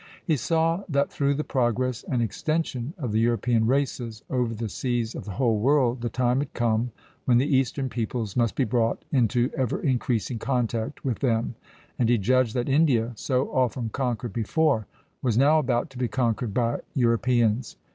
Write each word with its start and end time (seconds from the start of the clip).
He 0.25 0.35
saw 0.35 0.83
that 0.89 1.11
through 1.11 1.35
the 1.35 1.43
progress 1.43 2.01
and 2.01 2.23
extension 2.23 2.95
of 2.97 3.11
the 3.11 3.19
European 3.19 3.67
races 3.67 4.23
over 4.31 4.51
the 4.55 4.67
seas 4.67 5.13
of 5.13 5.25
the 5.25 5.33
whole 5.33 5.59
world 5.59 6.01
the 6.01 6.09
time 6.09 6.39
had 6.39 6.55
come 6.55 6.91
when 7.25 7.37
the 7.37 7.55
Eastern 7.55 7.87
peoples 7.87 8.35
must 8.35 8.55
be 8.55 8.63
brought 8.63 9.05
into 9.11 9.51
ever 9.55 9.79
increasing 9.79 10.39
contact 10.39 11.05
with 11.05 11.19
them; 11.19 11.53
and 11.99 12.09
he 12.09 12.17
judged 12.17 12.55
that 12.55 12.67
India, 12.67 13.11
so 13.15 13.53
often 13.53 13.89
conquered 13.89 14.33
before, 14.33 14.87
was 15.21 15.37
now 15.37 15.59
about 15.59 15.91
to 15.91 15.99
be 15.99 16.07
conquered 16.07 16.51
by 16.55 16.79
Europeans. 16.95 17.75